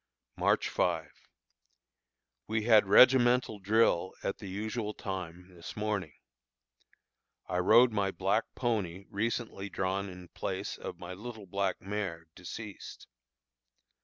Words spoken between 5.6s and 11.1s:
morning. I rode my black pony recently drawn in place of